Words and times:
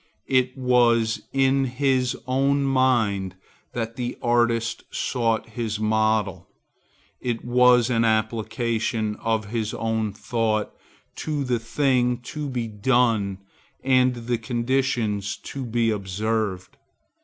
It 0.25 0.57
was 0.57 1.21
in 1.31 1.65
his 1.65 2.17
own 2.25 2.63
mind 2.63 3.35
that 3.73 3.97
the 3.97 4.17
artist 4.19 4.83
sought 4.89 5.49
his 5.49 5.79
model. 5.79 6.47
It 7.19 7.45
was 7.45 7.91
an 7.91 8.03
application 8.03 9.15
of 9.17 9.49
his 9.51 9.75
own 9.75 10.11
thought 10.11 10.73
to 11.17 11.43
the 11.43 11.59
thing 11.59 12.17
to 12.33 12.49
be 12.49 12.67
done 12.67 13.43
and 13.83 14.15
the 14.15 14.39
conditions 14.39 15.37
to 15.37 15.63
be 15.65 15.91
observed. 15.91 16.77